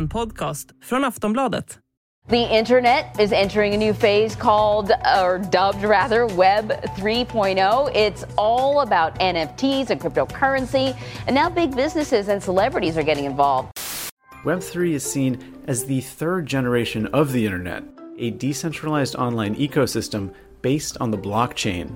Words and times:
en 0.00 0.08
podcast 0.08 0.70
från 0.82 1.04
Aftonbladet. 1.04 1.78
The 2.28 2.58
internet 2.58 3.04
is 3.18 3.32
entering 3.32 3.74
a 3.74 3.78
new 3.78 3.94
phase 3.94 4.36
called, 4.36 4.92
or 5.22 5.38
dubbed 5.38 5.82
rather, 5.84 6.26
Web 6.36 6.72
3.0. 6.96 7.90
It's 7.94 8.24
all 8.36 8.80
about 8.80 9.18
NFTs 9.20 9.90
and 9.90 10.00
cryptocurrency, 10.00 10.94
and 11.26 11.34
now 11.34 11.50
big 11.50 11.76
businesses 11.76 12.28
and 12.28 12.42
celebrities 12.42 12.96
are 12.96 13.02
getting 13.02 13.24
involved. 13.24 13.68
Web3 14.44 14.94
is 14.94 15.12
seen 15.12 15.38
as 15.66 15.84
the 15.84 16.00
third 16.00 16.46
generation 16.46 17.06
of 17.12 17.32
the 17.32 17.44
internet, 17.44 17.82
a 18.18 18.30
decentralized 18.30 19.16
online 19.16 19.56
ecosystem 19.56 20.30
based 20.62 20.96
on 21.00 21.10
the 21.10 21.18
blockchain. 21.18 21.88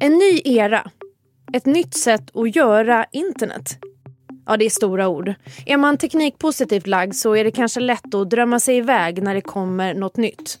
En 0.00 0.18
ny 0.18 0.40
era. 0.44 0.90
Ett 1.52 1.66
nytt 1.66 1.94
sätt 1.94 2.36
att 2.36 2.56
göra 2.56 3.06
internet. 3.12 3.85
Ja, 4.46 4.56
det 4.56 4.64
är 4.64 4.70
stora 4.70 5.08
ord. 5.08 5.34
Är 5.66 5.76
man 5.76 5.98
teknikpositivt 5.98 6.86
lagd 6.86 7.14
så 7.14 7.36
är 7.36 7.44
det 7.44 7.50
kanske 7.50 7.80
lätt 7.80 8.14
att 8.14 8.30
drömma 8.30 8.60
sig 8.60 8.76
iväg 8.76 9.22
när 9.22 9.34
det 9.34 9.40
kommer 9.40 9.94
något 9.94 10.16
nytt. 10.16 10.58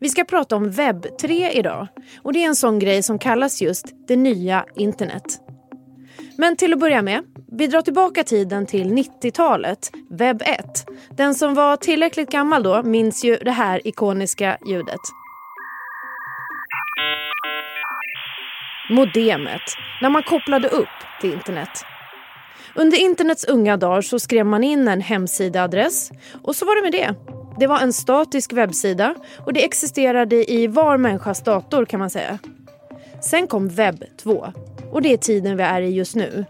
Vi 0.00 0.08
ska 0.08 0.24
prata 0.24 0.56
om 0.56 0.70
webb 0.70 1.06
3 1.20 1.50
idag 1.50 1.88
och 2.22 2.32
det 2.32 2.42
är 2.42 2.46
en 2.46 2.56
sån 2.56 2.78
grej 2.78 3.02
som 3.02 3.18
kallas 3.18 3.62
just 3.62 3.86
det 4.08 4.16
nya 4.16 4.64
internet. 4.76 5.40
Men 6.38 6.56
till 6.56 6.72
att 6.72 6.80
börja 6.80 7.02
med, 7.02 7.24
vi 7.52 7.66
drar 7.66 7.82
tillbaka 7.82 8.24
tiden 8.24 8.66
till 8.66 8.92
90-talet, 8.92 9.90
webb 10.10 10.42
1. 10.42 10.86
Den 11.10 11.34
som 11.34 11.54
var 11.54 11.76
tillräckligt 11.76 12.30
gammal 12.30 12.62
då 12.62 12.82
minns 12.82 13.24
ju 13.24 13.36
det 13.36 13.50
här 13.50 13.86
ikoniska 13.86 14.58
ljudet. 14.68 15.00
Modemet, 18.90 19.62
när 20.02 20.10
man 20.10 20.22
kopplade 20.22 20.68
upp 20.68 20.88
till 21.20 21.32
internet. 21.32 21.84
Under 22.78 23.00
internets 23.00 23.44
unga 23.44 23.76
dagar 23.76 24.00
så 24.00 24.18
skrev 24.18 24.46
man 24.46 24.64
in 24.64 24.88
en 24.88 25.00
hemsidaadress 25.00 26.10
och 26.42 26.56
så 26.56 26.64
var 26.64 26.76
det 26.76 26.82
med 26.82 26.92
det. 26.92 27.14
Det 27.58 27.66
var 27.66 27.80
en 27.80 27.92
statisk 27.92 28.52
webbsida 28.52 29.14
och 29.46 29.52
det 29.52 29.64
existerade 29.64 30.52
i 30.52 30.66
var 30.66 30.96
människas 30.96 31.42
dator 31.42 31.84
kan 31.84 32.00
man 32.00 32.10
säga. 32.10 32.38
Sen 33.20 33.46
kom 33.46 33.68
webb 33.68 34.04
2 34.16 34.46
och 34.92 35.02
det 35.02 35.12
är 35.12 35.16
tiden 35.16 35.56
vi 35.56 35.62
är 35.62 35.80
i 35.80 35.90
just 35.90 36.14
nu. 36.14 36.44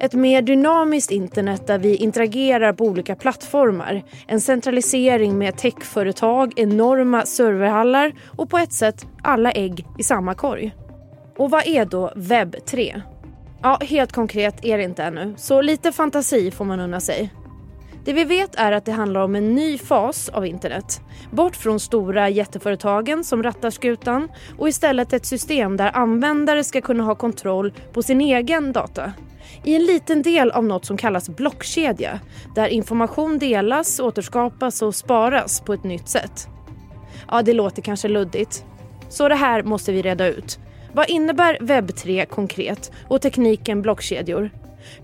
Ett 0.00 0.14
mer 0.14 0.42
dynamiskt 0.42 1.10
internet 1.10 1.66
där 1.66 1.78
vi 1.78 1.96
interagerar 1.96 2.72
på 2.72 2.84
olika 2.84 3.16
plattformar. 3.16 4.02
En 4.26 4.40
centralisering 4.40 5.38
med 5.38 5.56
techföretag, 5.56 6.52
enorma 6.56 7.26
serverhallar 7.26 8.12
och 8.36 8.50
på 8.50 8.58
ett 8.58 8.72
sätt 8.72 9.06
alla 9.22 9.52
ägg 9.52 9.86
i 9.98 10.02
samma 10.02 10.34
korg. 10.34 10.74
Och 11.36 11.50
vad 11.50 11.66
är 11.66 11.84
då 11.84 12.12
webb 12.16 12.56
3? 12.66 13.02
Ja, 13.62 13.78
helt 13.82 14.12
konkret 14.12 14.64
är 14.64 14.78
det 14.78 14.84
inte 14.84 15.02
ännu, 15.02 15.34
så 15.36 15.62
lite 15.62 15.92
fantasi 15.92 16.50
får 16.50 16.64
man 16.64 16.80
unna 16.80 17.00
sig. 17.00 17.32
Det 18.04 18.12
vi 18.12 18.24
vet 18.24 18.54
är 18.54 18.72
att 18.72 18.84
det 18.84 18.92
handlar 18.92 19.20
om 19.20 19.34
en 19.34 19.54
ny 19.54 19.78
fas 19.78 20.28
av 20.28 20.46
internet. 20.46 21.00
Bort 21.30 21.56
från 21.56 21.80
stora 21.80 22.28
jätteföretagen 22.28 23.24
som 23.24 23.42
rattar 23.42 23.70
skutan 23.70 24.28
och 24.58 24.68
istället 24.68 25.12
ett 25.12 25.26
system 25.26 25.76
där 25.76 25.96
användare 25.96 26.64
ska 26.64 26.80
kunna 26.80 27.04
ha 27.04 27.14
kontroll 27.14 27.72
på 27.92 28.02
sin 28.02 28.20
egen 28.20 28.72
data. 28.72 29.12
I 29.64 29.74
en 29.74 29.84
liten 29.84 30.22
del 30.22 30.50
av 30.50 30.64
något 30.64 30.84
som 30.84 30.96
kallas 30.96 31.28
blockkedja 31.28 32.20
där 32.54 32.68
information 32.68 33.38
delas, 33.38 34.00
återskapas 34.00 34.82
och 34.82 34.94
sparas 34.94 35.60
på 35.60 35.72
ett 35.72 35.84
nytt 35.84 36.08
sätt. 36.08 36.48
Ja, 37.28 37.42
det 37.42 37.52
låter 37.52 37.82
kanske 37.82 38.08
luddigt. 38.08 38.64
Så 39.08 39.28
det 39.28 39.34
här 39.34 39.62
måste 39.62 39.92
vi 39.92 40.02
reda 40.02 40.26
ut. 40.26 40.58
Vad 40.92 41.10
innebär 41.10 41.58
webb 41.60 41.96
3 41.96 42.26
konkret 42.26 42.92
och 43.08 43.22
tekniken 43.22 43.82
blockkedjor? 43.82 44.50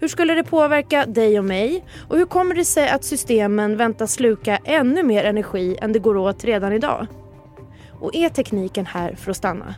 Hur 0.01 0.09
skulle 0.09 0.35
det 0.35 0.45
påverka 0.45 1.07
dig 1.07 1.39
och 1.39 1.45
mig? 1.45 1.85
Och 2.09 2.19
hur 2.19 2.27
kommer 2.27 2.55
det 2.55 2.65
sig 2.65 2.89
att 2.89 3.05
systemen 3.05 3.77
väntas 3.77 4.13
sluka 4.13 4.59
ännu 4.65 5.03
mer 5.03 5.25
energi 5.25 5.77
än 5.81 5.93
det 5.93 5.99
går 5.99 6.17
åt 6.17 6.45
redan 6.45 6.73
idag? 6.73 7.07
Och 8.01 8.15
är 8.15 8.29
tekniken 8.29 8.87
här 8.87 9.15
för 9.15 9.31
att 9.31 9.37
stanna? 9.37 9.75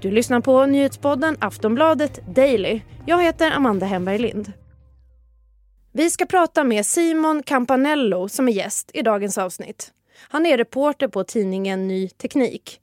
Du 0.00 0.10
lyssnar 0.10 0.40
på 0.40 0.66
nyhetspodden 0.66 1.36
Aftonbladet 1.40 2.34
Daily. 2.34 2.80
Jag 3.06 3.22
heter 3.22 3.50
Amanda 3.50 3.86
Hemberg 3.86 4.18
Lind. 4.18 4.52
Vi 5.92 6.10
ska 6.10 6.26
prata 6.26 6.64
med 6.64 6.86
Simon 6.86 7.42
Campanello 7.42 8.28
som 8.28 8.48
är 8.48 8.52
gäst 8.52 8.90
i 8.94 9.02
dagens 9.02 9.38
avsnitt. 9.38 9.90
Han 10.28 10.46
är 10.46 10.56
reporter 10.56 11.08
på 11.08 11.24
tidningen 11.24 11.88
Ny 11.88 12.08
Teknik. 12.08 12.80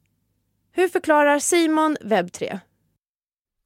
Hur 0.77 0.87
förklarar 0.87 1.39
Simon 1.39 1.95
webb 2.01 2.31
3? 2.31 2.59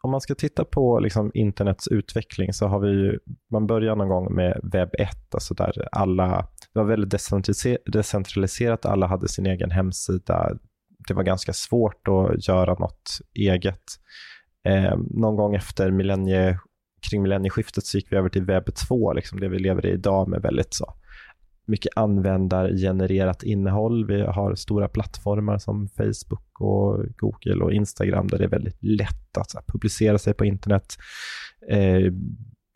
Om 0.01 0.11
man 0.11 0.21
ska 0.21 0.35
titta 0.35 0.65
på 0.65 0.99
liksom 0.99 1.31
internets 1.33 1.87
utveckling 1.87 2.53
så 2.53 2.67
har 2.67 2.79
vi 2.79 2.89
ju, 2.89 3.19
man 3.51 3.67
börjar 3.67 3.95
någon 3.95 4.09
gång 4.09 4.35
med 4.35 4.59
webb 4.63 4.89
1, 4.93 5.09
alltså 5.33 5.53
där 5.53 5.87
alla, 5.91 6.47
det 6.73 6.79
var 6.79 6.85
väldigt 6.85 7.11
decentraliserat, 7.85 8.85
alla 8.85 9.07
hade 9.07 9.27
sin 9.27 9.45
egen 9.45 9.71
hemsida. 9.71 10.57
Det 11.07 11.13
var 11.13 11.23
ganska 11.23 11.53
svårt 11.53 12.07
att 12.07 12.47
göra 12.47 12.73
något 12.73 13.19
eget. 13.33 13.83
Eh, 14.65 14.97
någon 14.97 15.35
gång 15.35 15.55
efter 15.55 15.91
millennie, 15.91 16.59
kring 17.09 17.21
millennieskiftet 17.21 17.85
så 17.85 17.97
gick 17.97 18.11
vi 18.11 18.15
över 18.15 18.29
till 18.29 18.45
webb 18.45 18.75
2, 18.75 19.13
liksom 19.13 19.39
det 19.39 19.49
vi 19.49 19.59
lever 19.59 19.85
i 19.85 19.91
idag 19.91 20.27
med 20.27 20.41
väldigt 20.41 20.73
så 20.73 20.93
mycket 21.69 21.97
användargenererat 21.97 23.43
innehåll. 23.43 24.05
Vi 24.05 24.21
har 24.21 24.55
stora 24.55 24.87
plattformar 24.87 25.57
som 25.57 25.87
Facebook 25.87 26.61
och 26.61 27.05
Google 27.17 27.63
och 27.63 27.73
Instagram 27.73 28.27
där 28.27 28.37
det 28.37 28.43
är 28.43 28.49
väldigt 28.49 28.83
lätt 28.83 29.37
att 29.37 29.67
publicera 29.67 30.17
sig 30.17 30.33
på 30.33 30.45
internet, 30.45 30.97
eh, 31.69 32.13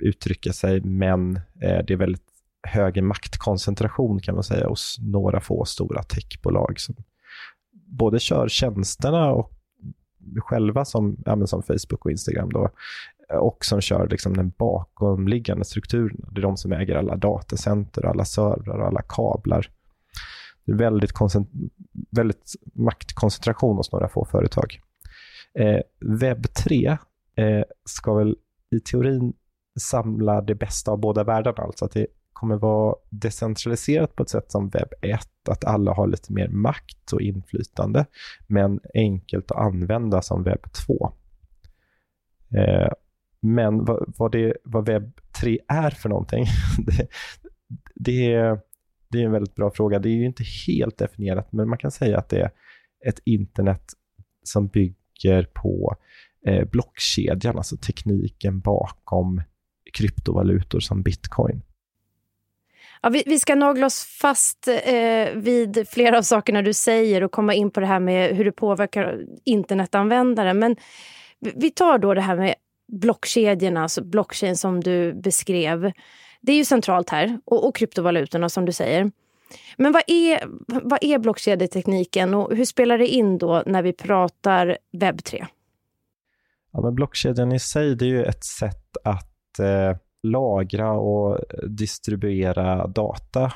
uttrycka 0.03 0.53
sig, 0.53 0.81
men 0.81 1.35
eh, 1.35 1.85
det 1.87 1.93
är 1.93 1.97
väldigt 1.97 2.33
hög 2.67 3.03
maktkoncentration 3.03 4.19
kan 4.19 4.35
man 4.35 4.43
säga 4.43 4.67
hos 4.67 4.97
några 4.99 5.39
få 5.39 5.65
stora 5.65 6.03
techbolag 6.03 6.79
som 6.79 6.95
både 7.71 8.19
kör 8.19 8.47
tjänsterna 8.47 9.31
och 9.31 9.51
själva 10.37 10.85
som, 10.85 11.17
ja, 11.25 11.47
som 11.47 11.63
Facebook 11.63 12.05
och 12.05 12.11
Instagram 12.11 12.49
då, 12.49 12.69
Eh, 13.33 13.39
och 13.39 13.65
som 13.65 13.81
kör 13.81 14.07
liksom 14.07 14.37
den 14.37 14.49
bakomliggande 14.57 15.65
strukturen. 15.65 16.25
Det 16.31 16.39
är 16.39 16.41
de 16.41 16.57
som 16.57 16.73
äger 16.73 16.95
alla 16.95 17.15
datacenter, 17.15 18.05
alla 18.05 18.25
servrar 18.25 18.79
och 18.79 18.87
alla 18.87 19.01
kablar. 19.01 19.69
Det 20.65 20.71
är 20.71 20.75
väldigt, 20.75 21.11
väldigt 22.09 22.53
maktkoncentration 22.73 23.77
hos 23.77 23.91
några 23.91 24.09
få 24.09 24.25
företag. 24.25 24.79
Eh, 25.59 25.79
webb 25.99 26.53
3 26.53 26.97
eh, 27.35 27.63
ska 27.85 28.13
väl 28.13 28.35
i 28.71 28.79
teorin 28.79 29.33
samla 29.79 30.41
det 30.41 30.55
bästa 30.55 30.91
av 30.91 30.99
båda 30.99 31.23
världarna, 31.23 31.63
alltså 31.63 31.85
att 31.85 31.91
det 31.91 32.07
kommer 32.33 32.55
vara 32.55 32.95
decentraliserat 33.09 34.15
på 34.15 34.23
ett 34.23 34.29
sätt 34.29 34.51
som 34.51 34.69
webb 34.69 34.93
1, 35.01 35.27
att 35.49 35.65
alla 35.65 35.93
har 35.93 36.07
lite 36.07 36.33
mer 36.33 36.47
makt 36.47 37.13
och 37.13 37.21
inflytande, 37.21 38.05
men 38.47 38.79
enkelt 38.93 39.51
att 39.51 39.57
använda 39.57 40.21
som 40.21 40.43
webb 40.43 40.73
2. 40.87 41.13
Eh, 42.57 42.91
men 43.43 43.85
vad, 43.85 44.13
vad, 44.17 44.31
det, 44.31 44.53
vad 44.63 44.85
webb 44.85 45.11
3 45.41 45.59
är 45.67 45.89
för 45.89 46.09
någonting, 46.09 46.45
det, 46.77 47.07
det, 47.95 48.33
är, 48.33 48.59
det 49.07 49.21
är 49.21 49.25
en 49.25 49.31
väldigt 49.31 49.55
bra 49.55 49.71
fråga. 49.71 49.99
Det 49.99 50.09
är 50.09 50.13
ju 50.13 50.25
inte 50.25 50.43
helt 50.67 50.97
definierat, 50.97 51.51
men 51.51 51.69
man 51.69 51.77
kan 51.77 51.91
säga 51.91 52.17
att 52.17 52.29
det 52.29 52.41
är 52.41 52.51
ett 53.07 53.19
internet 53.25 53.83
som 54.43 54.67
bygger 54.67 55.47
på 55.53 55.95
eh, 56.45 56.65
blockkedjan, 56.65 57.57
alltså 57.57 57.77
tekniken 57.77 58.59
bakom 58.59 59.41
kryptovalutor 59.93 60.79
som 60.79 61.03
bitcoin. 61.03 61.61
Ja, 63.01 63.09
vi, 63.09 63.23
vi 63.25 63.39
ska 63.39 63.55
nagla 63.55 63.85
oss 63.85 64.17
fast 64.21 64.67
eh, 64.67 65.33
vid 65.35 65.87
flera 65.89 66.17
av 66.17 66.21
sakerna 66.21 66.61
du 66.61 66.73
säger 66.73 67.23
och 67.23 67.31
komma 67.31 67.53
in 67.53 67.71
på 67.71 67.79
det 67.79 67.85
här 67.85 67.99
med 67.99 68.35
hur 68.35 68.45
det 68.45 68.51
påverkar 68.51 69.25
internetanvändare. 69.43 70.53
Men 70.53 70.75
vi 71.39 71.71
tar 71.71 71.97
då 71.97 72.13
det 72.13 72.21
här 72.21 72.35
med 72.35 72.55
blockkedjorna, 72.87 73.83
alltså 73.83 74.03
blockchain 74.03 74.57
som 74.57 74.79
du 74.79 75.13
beskrev. 75.13 75.91
Det 76.41 76.51
är 76.51 76.55
ju 76.55 76.65
centralt 76.65 77.09
här, 77.09 77.39
och, 77.45 77.67
och 77.67 77.75
kryptovalutorna 77.75 78.49
som 78.49 78.65
du 78.65 78.71
säger. 78.71 79.11
Men 79.77 79.91
vad 79.91 80.03
är, 80.07 80.43
vad 80.67 80.99
är 81.01 81.19
blockkedjetekniken 81.19 82.33
och 82.33 82.55
hur 82.55 82.65
spelar 82.65 82.97
det 82.97 83.07
in 83.07 83.37
då 83.37 83.63
när 83.65 83.83
vi 83.83 83.93
pratar 83.93 84.77
webb 84.91 85.23
3? 85.23 85.45
Ja, 86.71 86.81
men 86.81 86.95
blockkedjan 86.95 87.51
i 87.51 87.59
sig 87.59 87.95
det 87.95 88.05
är 88.05 88.09
ju 88.09 88.23
ett 88.23 88.43
sätt 88.43 88.97
att 89.03 89.59
eh, 89.59 89.97
lagra 90.23 90.91
och 90.91 91.39
distribuera 91.69 92.87
data 92.87 93.53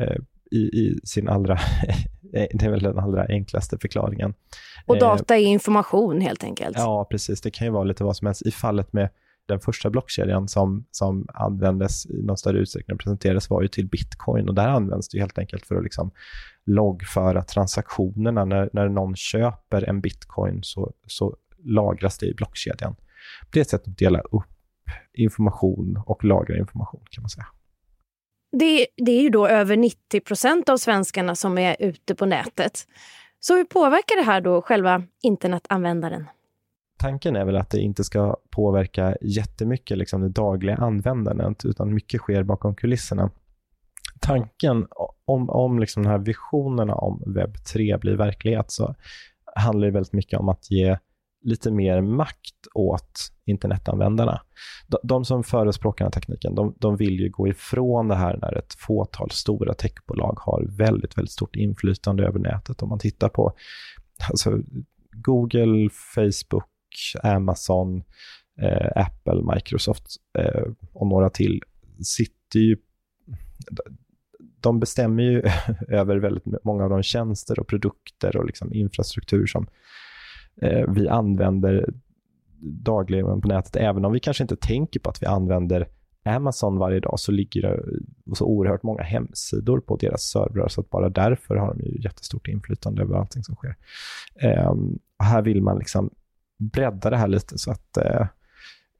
eh, 0.00 0.16
i, 0.50 0.58
i, 0.58 1.00
sin 1.04 1.28
allra, 1.28 1.58
det 2.36 2.66
är 2.66 2.70
väl 2.70 2.82
den 2.82 2.98
allra 2.98 3.26
enklaste 3.28 3.78
förklaringen. 3.78 4.34
Och 4.86 4.98
data 4.98 5.36
är 5.36 5.42
information 5.42 6.20
helt 6.20 6.44
enkelt? 6.44 6.76
Ja, 6.78 7.06
precis. 7.10 7.40
Det 7.40 7.50
kan 7.50 7.66
ju 7.66 7.72
vara 7.72 7.84
lite 7.84 8.04
vad 8.04 8.16
som 8.16 8.26
helst. 8.26 8.46
I 8.46 8.50
fallet 8.50 8.92
med 8.92 9.08
den 9.46 9.60
första 9.60 9.90
blockkedjan 9.90 10.48
som, 10.48 10.86
som 10.90 11.26
användes 11.34 12.06
i 12.06 12.22
någon 12.22 12.36
större 12.36 12.58
utsträckning 12.58 12.94
och 12.94 13.00
presenterades 13.00 13.50
var 13.50 13.62
ju 13.62 13.68
till 13.68 13.88
bitcoin 13.88 14.48
och 14.48 14.54
där 14.54 14.68
används 14.68 15.08
det 15.08 15.18
helt 15.18 15.38
enkelt 15.38 15.66
för 15.66 15.76
att 15.76 15.82
liksom 15.82 16.10
loggföra 16.64 17.42
transaktionerna. 17.42 18.44
När, 18.44 18.70
när 18.72 18.88
någon 18.88 19.16
köper 19.16 19.88
en 19.88 20.00
bitcoin 20.00 20.60
så, 20.62 20.92
så 21.06 21.36
lagras 21.64 22.18
det 22.18 22.26
i 22.26 22.34
blockkedjan. 22.34 22.96
Det 23.50 23.58
är 23.58 23.62
ett 23.62 23.70
sätt 23.70 23.88
att 23.88 23.98
dela 23.98 24.20
upp 24.20 24.44
information 25.14 26.02
och 26.06 26.24
lagra 26.24 26.58
information 26.58 27.00
kan 27.10 27.22
man 27.22 27.30
säga. 27.30 27.46
Det, 28.58 28.86
det 28.96 29.12
är 29.12 29.22
ju 29.22 29.28
då 29.28 29.48
över 29.48 29.76
90 29.76 30.20
procent 30.20 30.68
av 30.68 30.76
svenskarna 30.76 31.34
som 31.34 31.58
är 31.58 31.76
ute 31.78 32.14
på 32.14 32.26
nätet. 32.26 32.86
Så 33.40 33.56
hur 33.56 33.64
påverkar 33.64 34.16
det 34.16 34.22
här 34.22 34.40
då 34.40 34.62
själva 34.62 35.02
internetanvändaren? 35.22 36.28
Tanken 36.98 37.36
är 37.36 37.44
väl 37.44 37.56
att 37.56 37.70
det 37.70 37.80
inte 37.80 38.04
ska 38.04 38.36
påverka 38.50 39.16
jättemycket 39.20 39.98
liksom 39.98 40.20
det 40.20 40.28
dagliga 40.28 40.76
användandet, 40.76 41.64
utan 41.64 41.94
mycket 41.94 42.20
sker 42.20 42.42
bakom 42.42 42.74
kulisserna. 42.74 43.30
Tanken 44.20 44.86
om, 45.26 45.50
om 45.50 45.78
liksom 45.78 46.02
de 46.02 46.08
här 46.08 46.18
visionerna 46.18 46.94
om 46.94 47.22
webb 47.26 47.64
3 47.72 47.98
blir 47.98 48.16
verklighet 48.16 48.70
så 48.70 48.94
handlar 49.54 49.86
det 49.86 49.92
väldigt 49.92 50.12
mycket 50.12 50.40
om 50.40 50.48
att 50.48 50.70
ge 50.70 50.98
lite 51.42 51.70
mer 51.70 52.00
makt 52.00 52.66
åt 52.74 53.32
internetanvändarna. 53.44 54.40
De, 54.86 54.98
de 55.02 55.24
som 55.24 55.44
förespråkar 55.44 56.04
den 56.04 56.12
här 56.14 56.20
tekniken, 56.20 56.54
de, 56.54 56.74
de, 56.78 56.96
vill 56.96 57.20
ju 57.20 57.30
gå 57.30 57.48
ifrån 57.48 58.08
det 58.08 58.14
här 58.14 58.38
när 58.42 58.58
ett 58.58 58.74
fåtal 58.78 59.30
stora 59.30 59.74
techbolag 59.74 60.38
har 60.40 60.66
väldigt, 60.68 61.18
väldigt 61.18 61.32
stort 61.32 61.56
inflytande 61.56 62.26
över 62.26 62.38
nätet. 62.38 62.82
Om 62.82 62.88
man 62.88 62.98
tittar 62.98 63.28
på 63.28 63.52
alltså, 64.30 64.58
Google, 65.12 65.90
Facebook, 66.14 66.70
Amazon, 67.22 68.02
eh, 68.62 68.88
Apple, 68.94 69.54
Microsoft 69.54 70.06
eh, 70.38 70.62
och 70.92 71.06
några 71.06 71.30
till 71.30 71.62
sitter 72.02 72.58
ju 72.58 72.76
de 74.60 74.80
bestämmer 74.80 75.22
ju 75.22 75.42
över 75.88 76.16
väldigt 76.16 76.64
många 76.64 76.84
av 76.84 76.90
de 76.90 77.02
tjänster 77.02 77.60
och 77.60 77.68
produkter 77.68 78.36
och 78.36 78.46
liksom 78.46 78.74
infrastruktur 78.74 79.46
som 79.46 79.66
Eh, 80.62 80.92
vi 80.92 81.08
använder 81.08 81.88
dagligen 82.60 83.40
på 83.40 83.48
nätet. 83.48 83.76
Även 83.76 84.04
om 84.04 84.12
vi 84.12 84.20
kanske 84.20 84.44
inte 84.44 84.56
tänker 84.56 85.00
på 85.00 85.10
att 85.10 85.22
vi 85.22 85.26
använder 85.26 85.88
Amazon 86.24 86.78
varje 86.78 87.00
dag 87.00 87.20
så 87.20 87.32
ligger 87.32 87.62
det 87.62 87.82
så 88.36 88.44
oerhört 88.44 88.82
många 88.82 89.02
hemsidor 89.02 89.80
på 89.80 89.96
deras 89.96 90.22
servrar 90.22 90.68
så 90.68 90.80
att 90.80 90.90
bara 90.90 91.08
därför 91.08 91.56
har 91.56 91.74
de 91.74 91.80
ju 91.80 92.02
jättestort 92.02 92.48
inflytande 92.48 93.02
över 93.02 93.16
allting 93.16 93.44
som 93.44 93.54
sker. 93.54 93.76
Eh, 94.34 94.74
här 95.18 95.42
vill 95.42 95.62
man 95.62 95.78
liksom 95.78 96.10
bredda 96.58 97.10
det 97.10 97.16
här 97.16 97.28
lite 97.28 97.58
så 97.58 97.70
att 97.70 97.96
eh, 97.96 98.26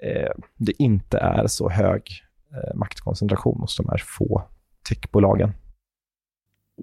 eh, 0.03 0.33
det 0.57 0.73
inte 0.83 1.19
är 1.19 1.47
så 1.47 1.69
hög 1.69 2.11
eh, 2.53 2.75
maktkoncentration 2.75 3.61
hos 3.61 3.77
de 3.77 3.89
här 3.89 4.03
få 4.07 4.43
techbolagen. 4.89 5.53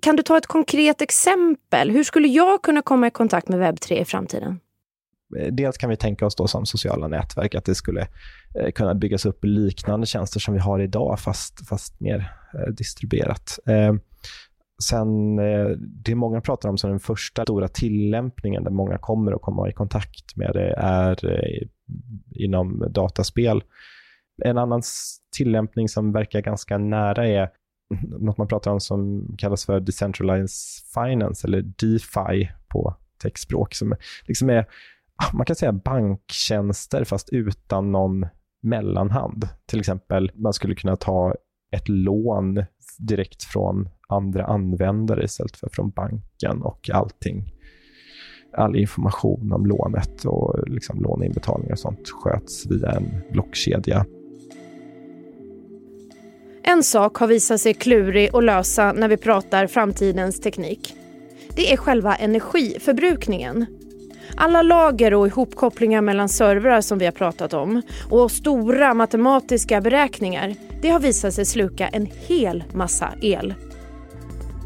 Kan 0.02 0.16
du 0.16 0.24
ta 0.24 0.38
ett 0.38 0.48
konkret 0.48 1.02
exempel? 1.02 1.92
Hur 1.92 2.04
skulle 2.04 2.28
jag 2.28 2.62
kunna 2.62 2.82
komma 2.82 3.08
i 3.08 3.12
kontakt 3.12 3.50
med 3.50 3.60
Web3 3.60 3.94
i 3.94 4.06
framtiden? 4.06 4.60
Eh, 5.40 5.54
dels 5.54 5.78
kan 5.78 5.90
vi 5.90 5.98
tänka 5.98 6.26
oss 6.26 6.36
då 6.36 6.48
som 6.48 6.66
sociala 6.66 7.08
nätverk 7.08 7.56
att 7.56 7.66
det 7.66 7.76
skulle 7.76 8.08
eh, 8.60 8.72
kunna 8.72 8.96
byggas 8.96 9.26
upp 9.26 9.40
liknande 9.42 10.06
tjänster 10.06 10.40
som 10.40 10.54
vi 10.54 10.60
har 10.60 10.80
idag, 10.80 11.20
fast, 11.20 11.68
fast 11.68 12.00
mer 12.00 12.34
eh, 12.54 12.74
distribuerat. 12.74 13.60
Sen, 14.84 15.36
det 15.78 16.16
många 16.16 16.42
pratar 16.42 16.70
om 16.70 16.78
som 16.78 16.90
den 16.90 17.00
första 17.00 17.44
stora 17.44 17.68
tillämpningen 17.68 18.64
där 18.64 18.72
många 18.72 18.98
kommer 18.98 19.32
att 19.32 19.42
komma 19.42 19.70
i 19.70 19.74
kontakt 19.74 20.36
med 20.36 20.52
det 20.54 20.74
är 20.78 21.18
inom 22.32 22.88
dataspel. 22.90 23.64
En 24.44 24.58
annan 24.58 24.82
tillämpning 25.38 25.90
som 25.90 26.12
verkar 26.12 26.42
ganska 26.42 26.78
nära 26.78 27.28
är 27.28 27.50
något 28.20 28.38
man 28.38 28.48
pratar 28.48 28.72
om 28.72 28.80
som 28.80 29.28
kallas 29.38 29.66
för 29.66 29.80
decentralized 29.80 30.84
finance 30.94 31.48
eller 31.48 31.62
DeFi 31.62 32.52
på 32.68 32.96
techspråk 33.24 33.74
som 33.74 33.96
liksom 34.28 34.50
är, 34.50 34.66
Ah, 35.16 35.38
man 35.38 35.46
kan 35.46 35.56
säga 35.56 35.74
banktjänster 35.74 37.04
fast 37.04 37.30
utan 37.30 37.92
någon 37.92 38.28
mellanhand. 38.62 39.48
Till 39.66 39.80
exempel, 39.80 40.32
man 40.36 40.54
skulle 40.54 40.76
kunna 40.76 40.96
ta 40.96 41.36
ett 41.76 41.90
lån 41.90 42.64
direkt 43.00 43.44
från 43.44 43.90
andra 44.10 44.46
användare 44.46 45.24
istället 45.24 45.58
för 45.58 45.70
från 45.70 45.90
banken 45.90 46.62
och 46.62 46.90
allting. 46.94 47.54
All 48.58 48.76
information 48.76 49.52
om 49.54 49.66
lånet 49.66 50.26
och 50.26 50.70
liksom 50.70 51.02
låneinbetalningar 51.02 51.74
och 51.74 51.80
sånt 51.80 52.10
sköts 52.10 52.66
via 52.66 52.92
en 52.92 53.22
blockkedja. 53.32 54.06
En 56.64 56.84
sak 56.84 57.18
har 57.18 57.28
visat 57.28 57.62
sig 57.62 57.74
klurig 57.74 58.30
att 58.36 58.44
lösa 58.44 58.94
när 58.94 59.08
vi 59.08 59.18
pratar 59.18 59.68
framtidens 59.68 60.40
teknik. 60.40 60.96
Det 61.56 61.74
är 61.74 61.78
själva 61.78 62.16
energiförbrukningen. 62.16 63.66
Alla 64.36 64.62
lager 64.62 65.14
och 65.14 65.28
ihopkopplingar 65.28 66.02
mellan 66.02 66.30
servrar 66.30 66.82
som 66.82 66.98
vi 66.98 67.06
har 67.06 67.12
pratat 67.12 67.54
om 67.54 67.82
och 68.10 68.32
stora 68.32 68.94
matematiska 68.94 69.82
beräkningar 69.82 70.56
det 70.84 70.90
har 70.90 71.00
visat 71.00 71.34
sig 71.34 71.46
sluka 71.46 71.88
en 71.88 72.08
hel 72.28 72.64
massa 72.74 73.14
el. 73.22 73.54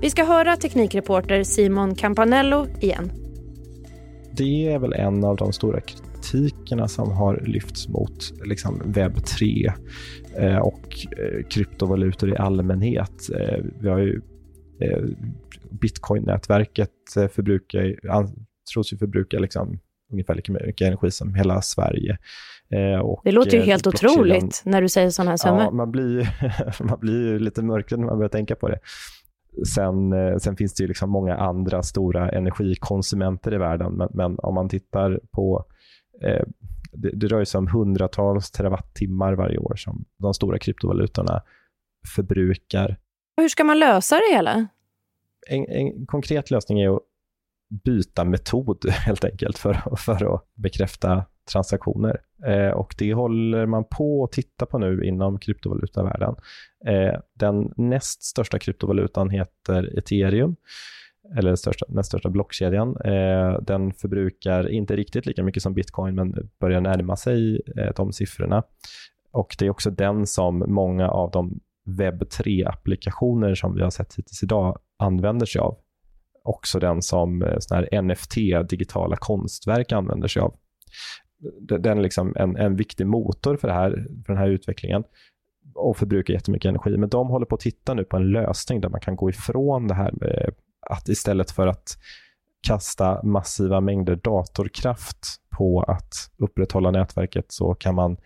Vi 0.01 0.09
ska 0.09 0.23
höra 0.23 0.55
teknikreporter 0.55 1.43
Simon 1.43 1.95
Campanello 1.95 2.67
igen. 2.81 3.11
Det 4.31 4.67
är 4.67 4.79
väl 4.79 4.93
en 4.93 5.23
av 5.23 5.35
de 5.35 5.53
stora 5.53 5.79
kritikerna 5.81 6.87
som 6.87 7.11
har 7.11 7.43
lyfts 7.45 7.87
mot 7.87 8.33
liksom 8.45 8.81
webb 8.85 9.25
3 9.25 9.71
eh, 10.37 10.57
och 10.57 10.83
eh, 11.17 11.45
kryptovalutor 11.49 12.29
i 12.29 12.37
allmänhet. 12.37 13.29
Eh, 13.39 13.63
vi 13.79 13.89
har 13.89 13.99
ju 13.99 14.21
Bitcoin-nätverket 15.69 16.89
förbrukar, 17.31 17.95
tros 18.73 18.93
ju 18.93 18.97
förbruka 18.97 19.39
liksom 19.39 19.79
ungefär 20.11 20.35
lika 20.35 20.51
mycket 20.51 20.87
energi 20.87 21.11
som 21.11 21.35
hela 21.35 21.61
Sverige. 21.61 22.17
Och, 23.03 23.21
det 23.23 23.31
låter 23.31 23.57
ju 23.57 23.63
helt 23.63 23.87
otroligt 23.87 24.61
när 24.65 24.81
du 24.81 24.89
säger 24.89 25.09
sådana 25.09 25.31
här 25.31 25.37
summor. 25.37 25.61
Ja, 25.61 25.71
man 25.71 25.91
blir, 25.91 26.29
man 26.83 26.99
blir 26.99 27.39
lite 27.39 27.61
mörkrädd 27.61 27.99
när 27.99 28.07
man 28.07 28.17
börjar 28.17 28.29
tänka 28.29 28.55
på 28.55 28.67
det. 28.67 28.79
Sen, 29.75 30.13
sen 30.39 30.55
finns 30.55 30.73
det 30.73 30.83
ju 30.83 30.87
liksom 30.87 31.09
många 31.09 31.35
andra 31.35 31.83
stora 31.83 32.29
energikonsumenter 32.29 33.53
i 33.53 33.57
världen, 33.57 33.93
men, 33.93 34.09
men 34.13 34.39
om 34.39 34.55
man 34.55 34.69
tittar 34.69 35.19
på 35.31 35.65
eh, 36.21 36.43
det, 36.91 37.09
det 37.09 37.27
rör 37.27 37.45
sig 37.45 37.57
om 37.59 37.67
hundratals 37.67 38.51
terawattimmar 38.51 39.33
varje 39.33 39.57
år 39.57 39.75
som 39.75 40.05
de 40.17 40.33
stora 40.33 40.59
kryptovalutorna 40.59 41.41
förbrukar. 42.15 42.97
Hur 43.37 43.49
ska 43.49 43.63
man 43.63 43.79
lösa 43.79 44.15
det 44.15 44.35
hela? 44.35 44.67
En, 45.47 45.65
en 45.65 46.05
konkret 46.05 46.51
lösning 46.51 46.81
är 46.81 46.95
att 46.95 47.01
byta 47.69 48.25
metod 48.25 48.85
helt 48.89 49.25
enkelt 49.25 49.57
för, 49.57 49.95
för 49.97 50.35
att 50.35 50.43
bekräfta 50.55 51.25
transaktioner. 51.51 52.21
Eh, 52.45 52.69
och 52.69 52.95
det 52.97 53.13
håller 53.13 53.65
man 53.65 53.83
på 53.83 54.23
att 54.23 54.31
titta 54.31 54.65
på 54.65 54.77
nu 54.77 55.03
inom 55.03 55.39
kryptovalutavärlden. 55.39 56.35
Eh, 56.85 57.19
den 57.33 57.73
näst 57.77 58.23
största 58.23 58.59
kryptovalutan 58.59 59.29
heter 59.29 59.97
ethereum 59.97 60.55
eller 61.35 61.49
den 61.49 61.57
största, 61.57 61.85
näst 61.89 62.09
största 62.09 62.29
blockkedjan. 62.29 62.97
Eh, 63.05 63.61
den 63.61 63.93
förbrukar 63.93 64.69
inte 64.69 64.95
riktigt 64.95 65.25
lika 65.25 65.43
mycket 65.43 65.63
som 65.63 65.73
bitcoin, 65.73 66.15
men 66.15 66.49
börjar 66.59 66.81
närma 66.81 67.15
sig 67.15 67.61
eh, 67.77 67.93
de 67.95 68.13
siffrorna. 68.13 68.63
Och 69.31 69.55
det 69.59 69.65
är 69.65 69.69
också 69.69 69.89
den 69.89 70.27
som 70.27 70.63
många 70.67 71.09
av 71.09 71.31
de 71.31 71.59
webb 71.85 72.23
3-applikationer 72.23 73.55
som 73.55 73.75
vi 73.75 73.81
har 73.81 73.89
sett 73.89 74.15
hittills 74.15 74.43
idag 74.43 74.79
använder 74.97 75.45
sig 75.45 75.59
av. 75.59 75.77
Också 76.47 76.79
den 76.79 77.01
som 77.01 77.41
eh, 77.41 77.55
sån 77.59 77.77
här 77.77 78.01
NFT, 78.01 78.35
digitala 78.69 79.15
konstverk, 79.15 79.91
använder 79.91 80.27
sig 80.27 80.41
av. 80.41 80.55
Den 81.61 81.97
är 81.97 82.01
liksom 82.01 82.33
en, 82.35 82.55
en 82.55 82.75
viktig 82.75 83.07
motor 83.07 83.57
för, 83.57 83.67
det 83.67 83.73
här, 83.73 83.91
för 84.25 84.33
den 84.33 84.37
här 84.37 84.49
utvecklingen 84.49 85.03
och 85.75 85.97
förbrukar 85.97 86.33
jättemycket 86.33 86.69
energi. 86.69 86.97
Men 86.97 87.09
de 87.09 87.27
håller 87.27 87.45
på 87.45 87.55
att 87.55 87.61
titta 87.61 87.93
nu 87.93 88.03
på 88.03 88.17
en 88.17 88.31
lösning 88.31 88.81
där 88.81 88.89
man 88.89 88.99
kan 88.99 89.15
gå 89.15 89.29
ifrån 89.29 89.87
det 89.87 89.93
här 89.93 90.11
med 90.11 90.53
att 90.89 91.09
istället 91.09 91.51
för 91.51 91.67
att 91.67 91.97
kasta 92.67 93.23
massiva 93.23 93.81
mängder 93.81 94.15
datorkraft 94.15 95.25
på 95.57 95.81
att 95.81 96.13
upprätthålla 96.37 96.91
nätverket 96.91 97.45
så 97.51 97.73
kan 97.73 97.95
man 97.95 98.17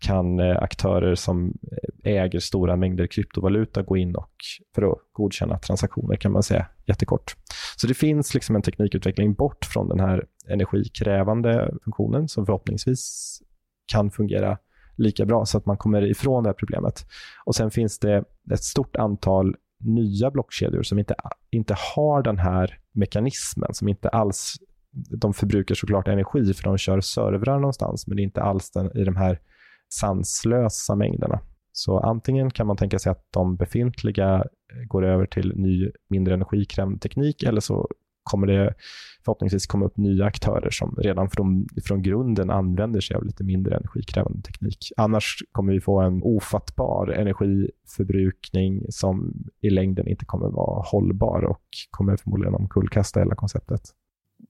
kan 0.00 0.40
eh, 0.40 0.62
aktörer 0.62 1.14
som 1.14 1.54
eh, 1.72 2.12
äger 2.12 2.38
stora 2.38 2.76
mängder 2.76 3.06
kryptovaluta 3.06 3.82
gå 3.82 3.96
in 3.96 4.16
och 4.16 4.32
för 4.74 4.92
att 4.92 4.98
godkänna 5.12 5.58
transaktioner 5.58 6.16
kan 6.16 6.32
man 6.32 6.42
säga 6.42 6.66
jättekort. 6.86 7.36
Så 7.76 7.86
det 7.86 7.94
finns 7.94 8.34
liksom 8.34 8.56
en 8.56 8.62
teknikutveckling 8.62 9.34
bort 9.34 9.64
från 9.64 9.88
den 9.88 10.00
här 10.00 10.24
energikrävande 10.48 11.74
funktionen 11.84 12.28
som 12.28 12.46
förhoppningsvis 12.46 13.38
kan 13.92 14.10
fungera 14.10 14.58
lika 14.96 15.26
bra 15.26 15.46
så 15.46 15.58
att 15.58 15.66
man 15.66 15.76
kommer 15.76 16.10
ifrån 16.10 16.42
det 16.42 16.48
här 16.48 16.54
problemet. 16.54 17.06
Och 17.44 17.54
Sen 17.54 17.70
finns 17.70 17.98
det 17.98 18.24
ett 18.52 18.64
stort 18.64 18.96
antal 18.96 19.56
nya 19.80 20.30
blockkedjor 20.30 20.82
som 20.82 20.98
inte, 20.98 21.14
inte 21.50 21.74
har 21.94 22.22
den 22.22 22.38
här 22.38 22.78
mekanismen, 22.92 23.74
som 23.74 23.88
inte 23.88 24.08
alls 24.08 24.56
de 24.92 25.34
förbrukar 25.34 25.74
såklart 25.74 26.08
energi 26.08 26.54
för 26.54 26.62
de 26.62 26.78
kör 26.78 27.00
servrar 27.00 27.58
någonstans, 27.58 28.06
men 28.06 28.16
det 28.16 28.22
är 28.22 28.24
inte 28.24 28.42
alls 28.42 28.70
den, 28.70 28.96
i 28.96 29.04
de 29.04 29.16
här 29.16 29.40
sanslösa 29.92 30.96
mängderna. 30.96 31.40
Så 31.72 31.98
antingen 31.98 32.50
kan 32.50 32.66
man 32.66 32.76
tänka 32.76 32.98
sig 32.98 33.12
att 33.12 33.26
de 33.30 33.56
befintliga 33.56 34.34
eh, 34.34 34.86
går 34.86 35.04
över 35.04 35.26
till 35.26 35.52
ny, 35.56 35.90
mindre 36.08 36.34
energikrävande 36.34 36.98
teknik 36.98 37.42
eller 37.42 37.60
så 37.60 37.88
kommer 38.22 38.46
det 38.46 38.74
förhoppningsvis 39.24 39.66
komma 39.66 39.86
upp 39.86 39.96
nya 39.96 40.24
aktörer 40.24 40.70
som 40.70 40.96
redan 40.98 41.30
från, 41.30 41.68
från 41.84 42.02
grunden 42.02 42.50
använder 42.50 43.00
sig 43.00 43.16
av 43.16 43.24
lite 43.24 43.44
mindre 43.44 43.76
energikrävande 43.76 44.42
teknik. 44.42 44.92
Annars 44.96 45.38
kommer 45.52 45.72
vi 45.72 45.80
få 45.80 46.00
en 46.00 46.22
ofattbar 46.22 47.08
energiförbrukning 47.08 48.86
som 48.88 49.32
i 49.60 49.70
längden 49.70 50.08
inte 50.08 50.24
kommer 50.24 50.48
vara 50.48 50.82
hållbar 50.86 51.44
och 51.44 51.64
kommer 51.90 52.16
förmodligen 52.16 52.54
omkullkasta 52.54 53.20
hela 53.20 53.34
konceptet. 53.34 53.80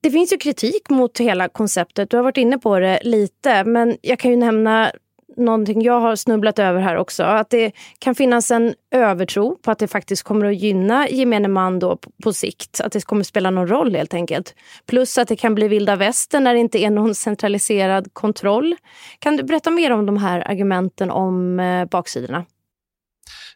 Det 0.01 0.09
finns 0.11 0.33
ju 0.33 0.37
kritik 0.37 0.89
mot 0.89 1.19
hela 1.19 1.49
konceptet. 1.49 2.09
Du 2.09 2.17
har 2.17 2.23
varit 2.23 2.37
inne 2.37 2.57
på 2.57 2.79
det 2.79 2.99
lite, 3.03 3.63
men 3.63 3.97
jag 4.01 4.19
kan 4.19 4.31
ju 4.31 4.37
nämna 4.37 4.91
någonting 5.37 5.81
jag 5.81 5.99
har 5.99 6.15
snubblat 6.15 6.59
över 6.59 6.81
här 6.81 6.95
också. 6.95 7.23
Att 7.23 7.49
det 7.49 7.71
kan 7.99 8.15
finnas 8.15 8.51
en 8.51 8.73
övertro 8.91 9.55
på 9.55 9.71
att 9.71 9.79
det 9.79 9.87
faktiskt 9.87 10.23
kommer 10.23 10.45
att 10.45 10.55
gynna 10.55 11.09
gemene 11.09 11.47
man 11.47 11.79
då 11.79 11.97
på 12.23 12.33
sikt. 12.33 12.81
Att 12.83 12.91
det 12.91 13.05
kommer 13.05 13.21
att 13.21 13.27
spela 13.27 13.49
någon 13.49 13.67
roll 13.67 13.95
helt 13.95 14.13
enkelt. 14.13 14.55
Plus 14.85 15.17
att 15.17 15.27
det 15.27 15.35
kan 15.35 15.55
bli 15.55 15.67
vilda 15.67 15.95
västern 15.95 16.43
när 16.43 16.53
det 16.53 16.59
inte 16.59 16.79
är 16.79 16.89
någon 16.89 17.15
centraliserad 17.15 18.13
kontroll. 18.13 18.75
Kan 19.19 19.37
du 19.37 19.43
berätta 19.43 19.71
mer 19.71 19.91
om 19.91 20.05
de 20.05 20.17
här 20.17 20.51
argumenten 20.51 21.11
om 21.11 21.59
eh, 21.59 21.85
baksidorna? 21.85 22.45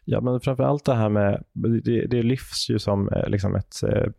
Ja, 0.04 0.20
men 0.20 0.40
framför 0.40 0.62
allt 0.62 0.84
det 0.84 0.94
här 0.94 1.08
med, 1.08 1.44
det, 1.84 2.06
det 2.06 2.22
lyfts 2.22 2.70
ju 2.70 2.78
som 2.78 3.08
eh, 3.08 3.28
liksom 3.28 3.54
ett 3.54 3.82
eh, 3.82 4.12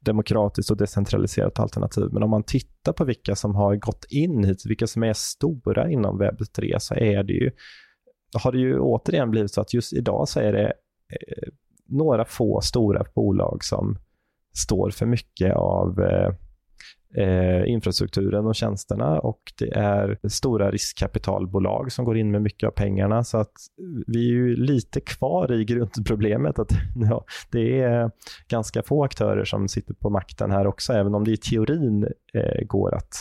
demokratiskt 0.00 0.70
och 0.70 0.76
decentraliserat 0.76 1.58
alternativ. 1.58 2.08
Men 2.12 2.22
om 2.22 2.30
man 2.30 2.42
tittar 2.42 2.92
på 2.92 3.04
vilka 3.04 3.36
som 3.36 3.54
har 3.54 3.76
gått 3.76 4.04
in 4.10 4.44
hit, 4.44 4.66
vilka 4.66 4.86
som 4.86 5.02
är 5.02 5.12
stora 5.12 5.90
inom 5.90 6.22
webb3, 6.22 6.78
så 6.78 6.94
är 6.94 7.22
det 7.22 7.32
ju, 7.32 7.50
har 8.42 8.52
det 8.52 8.58
ju 8.58 8.78
återigen 8.78 9.30
blivit 9.30 9.52
så 9.52 9.60
att 9.60 9.74
just 9.74 9.92
idag 9.92 10.28
så 10.28 10.40
är 10.40 10.52
det 10.52 10.66
eh, 11.08 11.48
några 11.88 12.24
få 12.24 12.60
stora 12.60 13.04
bolag 13.14 13.64
som 13.64 13.98
står 14.56 14.90
för 14.90 15.06
mycket 15.06 15.54
av 15.54 16.00
eh, 16.00 16.34
eh, 17.16 17.70
infrastrukturen 17.70 18.46
och 18.46 18.54
tjänsterna 18.54 19.20
och 19.20 19.40
det 19.58 19.74
är 19.74 20.18
stora 20.28 20.70
riskkapitalbolag 20.70 21.92
som 21.92 22.04
går 22.04 22.16
in 22.16 22.30
med 22.30 22.42
mycket 22.42 22.66
av 22.66 22.70
pengarna. 22.70 23.24
Så 23.24 23.38
att 23.38 23.52
vi 24.06 24.28
är 24.28 24.32
ju 24.32 24.56
lite 24.56 25.00
kvar 25.00 25.52
i 25.52 25.64
grundproblemet 25.64 26.58
att 26.58 26.72
ja, 27.10 27.24
det 27.50 27.80
är 27.80 28.10
ganska 28.48 28.82
få 28.82 29.04
aktörer 29.04 29.44
som 29.44 29.68
sitter 29.68 29.94
på 29.94 30.10
makten 30.10 30.50
här 30.50 30.66
också, 30.66 30.92
även 30.92 31.14
om 31.14 31.24
det 31.24 31.30
i 31.30 31.36
teorin 31.36 32.08
eh, 32.34 32.66
går 32.66 32.94
att 32.94 33.14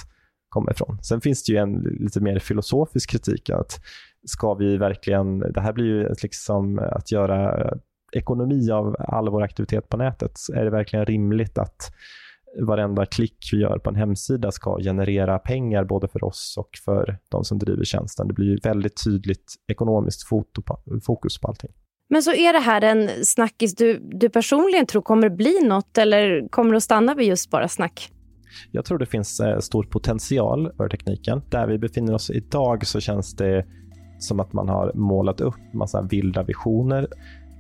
komma 0.49 0.71
ifrån. 0.71 0.97
Sen 1.01 1.21
finns 1.21 1.43
det 1.43 1.51
ju 1.51 1.57
en 1.57 1.73
lite 1.99 2.19
mer 2.19 2.39
filosofisk 2.39 3.09
kritik 3.09 3.49
att 3.49 3.79
ska 4.25 4.53
vi 4.53 4.77
verkligen, 4.77 5.39
det 5.39 5.61
här 5.61 5.73
blir 5.73 5.85
ju 5.85 6.13
liksom 6.21 6.79
att 6.79 7.11
göra 7.11 7.69
ekonomi 8.13 8.71
av 8.71 8.95
all 8.99 9.29
vår 9.29 9.41
aktivitet 9.41 9.89
på 9.89 9.97
nätet. 9.97 10.31
Är 10.53 10.63
det 10.63 10.69
verkligen 10.69 11.05
rimligt 11.05 11.57
att 11.57 11.93
varenda 12.61 13.05
klick 13.05 13.49
vi 13.53 13.57
gör 13.57 13.77
på 13.77 13.89
en 13.89 13.95
hemsida 13.95 14.51
ska 14.51 14.77
generera 14.79 15.39
pengar 15.39 15.83
både 15.83 16.07
för 16.07 16.23
oss 16.23 16.55
och 16.57 16.69
för 16.85 17.17
de 17.29 17.43
som 17.43 17.59
driver 17.59 17.83
tjänsten. 17.83 18.27
Det 18.27 18.33
blir 18.33 18.59
väldigt 18.63 19.03
tydligt 19.03 19.55
ekonomiskt 19.67 20.27
fokus 21.03 21.37
på 21.37 21.47
allting. 21.47 21.71
Men 22.09 22.23
så 22.23 22.33
är 22.33 22.53
det 22.53 22.59
här 22.59 22.81
en 22.81 23.09
snackis 23.23 23.75
du, 23.75 23.99
du 23.99 24.29
personligen 24.29 24.85
tror 24.85 25.01
kommer 25.01 25.29
bli 25.29 25.59
något 25.63 25.97
eller 25.97 26.47
kommer 26.49 26.71
det 26.71 26.77
att 26.77 26.83
stanna 26.83 27.15
vid 27.15 27.27
just 27.27 27.49
bara 27.49 27.67
snack? 27.67 28.09
Jag 28.71 28.85
tror 28.85 28.97
det 28.97 29.05
finns 29.05 29.39
eh, 29.39 29.59
stor 29.59 29.83
potential 29.83 30.71
för 30.77 30.89
tekniken. 30.89 31.41
Där 31.49 31.67
vi 31.67 31.77
befinner 31.77 32.13
oss 32.13 32.29
idag 32.29 32.87
så 32.87 32.99
känns 32.99 33.35
det 33.35 33.65
som 34.19 34.39
att 34.39 34.53
man 34.53 34.69
har 34.69 34.91
målat 34.93 35.41
upp 35.41 35.73
massa 35.73 36.01
vilda 36.01 36.43
visioner 36.43 37.07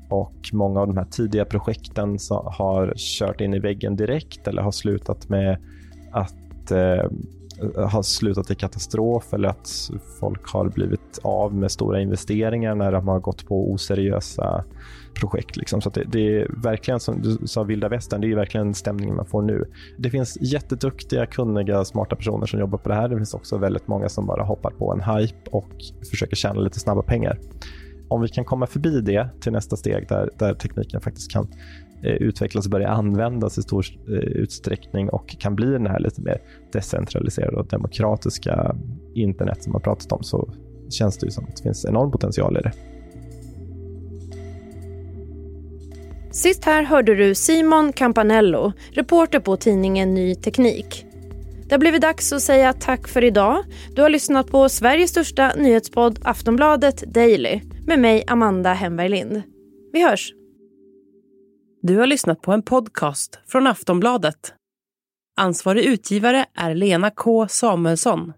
och 0.09 0.49
många 0.53 0.81
av 0.81 0.87
de 0.87 0.97
här 0.97 1.05
tidiga 1.05 1.45
projekten 1.45 2.17
har 2.29 2.93
kört 2.95 3.41
in 3.41 3.53
i 3.53 3.59
väggen 3.59 3.95
direkt 3.95 4.47
eller 4.47 4.61
har 4.61 4.71
slutat 4.71 5.29
med 5.29 5.57
att 6.11 6.71
eh, 6.71 7.09
har 7.75 8.03
slutat 8.03 8.51
i 8.51 8.55
katastrof 8.55 9.33
eller 9.33 9.49
att 9.49 9.91
folk 10.19 10.49
har 10.49 10.69
blivit 10.69 11.19
av 11.21 11.55
med 11.55 11.71
stora 11.71 12.01
investeringar 12.01 12.75
när 12.75 12.91
de 12.91 13.07
har 13.07 13.19
gått 13.19 13.47
på 13.47 13.71
oseriösa 13.71 14.63
projekt. 15.13 15.57
Liksom. 15.57 15.81
Så 15.81 15.89
det, 15.89 16.03
det, 16.03 16.41
är 16.41 16.47
verkligen 16.63 16.99
som 16.99 17.21
du 17.21 17.47
sa, 17.47 17.63
vilda 17.63 17.89
västern, 17.89 18.21
det 18.21 18.31
är 18.31 18.35
verkligen 18.35 18.73
stämningen 18.73 19.15
man 19.15 19.25
får 19.25 19.41
nu. 19.41 19.65
Det 19.97 20.09
finns 20.09 20.37
jätteduktiga, 20.41 21.25
kunniga, 21.25 21.85
smarta 21.85 22.15
personer 22.15 22.45
som 22.45 22.59
jobbar 22.59 22.77
på 22.77 22.89
det 22.89 22.95
här. 22.95 23.09
Det 23.09 23.15
finns 23.15 23.33
också 23.33 23.57
väldigt 23.57 23.87
många 23.87 24.09
som 24.09 24.25
bara 24.25 24.43
hoppar 24.43 24.71
på 24.71 24.93
en 24.93 25.15
hype 25.15 25.49
och 25.51 25.71
försöker 26.09 26.35
tjäna 26.35 26.59
lite 26.59 26.79
snabba 26.79 27.01
pengar 27.01 27.39
om 28.07 28.21
vi 28.21 28.27
kan 28.27 28.45
komma 28.45 28.67
förbi 28.67 29.01
det 29.01 29.29
till 29.41 29.51
nästa 29.51 29.75
steg 29.75 30.07
där, 30.07 30.29
där 30.39 30.53
tekniken 30.53 31.01
faktiskt 31.01 31.31
kan 31.31 31.47
eh, 32.03 32.11
utvecklas 32.11 32.65
och 32.65 32.71
börja 32.71 32.89
användas 32.89 33.57
i 33.57 33.61
stor 33.61 33.85
eh, 34.07 34.13
utsträckning 34.13 35.09
och 35.09 35.35
kan 35.39 35.55
bli 35.55 35.67
den 35.67 35.87
här 35.87 35.99
lite 35.99 36.21
mer 36.21 36.41
decentraliserade 36.73 37.57
och 37.57 37.67
demokratiska 37.67 38.75
internet 39.13 39.63
som 39.63 39.71
man 39.71 39.81
pratat 39.81 40.11
om 40.11 40.23
så 40.23 40.53
känns 40.89 41.17
det 41.17 41.25
ju 41.25 41.31
som 41.31 41.43
att 41.43 41.55
det 41.55 41.63
finns 41.63 41.85
enorm 41.85 42.11
potential 42.11 42.57
i 42.57 42.61
det. 42.61 42.71
Sist 46.31 46.65
här 46.65 46.83
hörde 46.83 47.15
du 47.15 47.35
Simon 47.35 47.93
Campanello, 47.93 48.71
reporter 48.91 49.39
på 49.39 49.57
tidningen 49.57 50.13
Ny 50.13 50.35
Teknik. 50.35 51.05
Det 51.73 51.75
har 51.75 51.79
blivit 51.79 52.01
dags 52.01 52.33
att 52.33 52.41
säga 52.41 52.73
tack 52.73 53.07
för 53.07 53.23
idag. 53.23 53.63
Du 53.95 54.01
har 54.01 54.09
lyssnat 54.09 54.47
på 54.47 54.69
Sveriges 54.69 55.09
största 55.09 55.53
nyhetspodd 55.55 56.19
Aftonbladet 56.23 57.13
Daily 57.13 57.61
med 57.87 57.99
mig 57.99 58.23
Amanda 58.27 58.73
Hemberg 58.73 59.09
Lind. 59.09 59.41
Vi 59.93 60.03
hörs! 60.03 60.33
Du 61.81 61.97
har 61.97 62.07
lyssnat 62.07 62.41
på 62.41 62.51
en 62.51 62.61
podcast 62.61 63.39
från 63.47 63.67
Aftonbladet. 63.67 64.53
Ansvarig 65.37 65.83
utgivare 65.85 66.45
är 66.55 66.75
Lena 66.75 67.11
K 67.11 67.47
Samuelsson. 67.47 68.33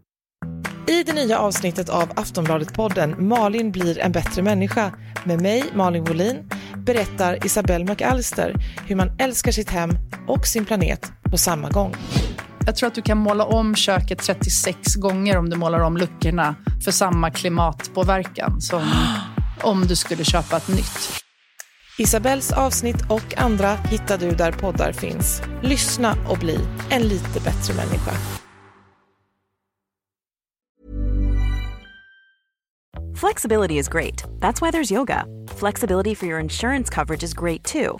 I 0.88 1.04
det 1.04 1.14
nya 1.14 1.40
avsnittet 1.40 1.90
av 1.90 2.10
Aftonbladet-podden 2.10 3.28
Malin 3.28 3.72
blir 3.72 4.00
en 4.00 4.12
bättre 4.12 4.42
människa 4.42 4.94
med 5.26 5.42
mig, 5.42 5.64
Malin 5.74 6.04
Wolin, 6.04 6.50
berättar 6.86 7.46
Isabelle 7.46 7.86
McAllister 7.86 8.54
hur 8.88 8.96
man 8.96 9.12
älskar 9.20 9.52
sitt 9.52 9.70
hem 9.70 9.90
och 10.28 10.46
sin 10.46 10.66
planet 10.66 11.12
på 11.32 11.38
samma 11.38 11.70
gång. 11.70 11.96
Jag 12.66 12.76
tror 12.76 12.88
att 12.88 12.96
du 12.96 13.02
kan 13.02 13.18
måla 13.18 13.46
om 13.46 13.76
köket 13.76 14.20
36 14.20 14.96
gånger 14.96 15.38
om 15.38 15.50
du 15.50 15.58
målar 15.58 15.80
om 15.80 15.98
luckorna 15.98 16.56
för 16.84 16.92
samma 16.92 17.32
klimatpåverkan 17.32 18.62
som 18.62 18.84
om 19.62 19.88
du 19.88 19.96
skulle 19.96 20.24
köpa 20.24 20.58
ett 20.58 20.68
nytt. 20.68 21.10
Isabells 21.98 22.52
avsnitt 22.52 23.06
och 23.10 23.38
andra 23.38 23.76
hittar 23.76 24.18
du 24.18 24.32
där 24.32 24.52
poddar 24.52 24.92
finns. 24.92 25.42
Lyssna 25.62 26.16
och 26.30 26.38
bli 26.38 26.60
en 26.90 27.02
lite 27.02 27.40
bättre 27.40 27.74
människa. 27.74 28.12
Flexibility 33.16 33.78
is 33.78 33.88
great. 33.88 34.24
That's 34.40 34.62
why 34.62 34.72
there's 34.72 34.92
yoga. 34.92 35.26
Flexibility 35.60 36.16
for 36.16 36.26
your 36.26 36.40
insurance 36.40 36.96
coverage 36.96 37.24
is 37.24 37.34
great 37.34 37.64
too. 37.64 38.00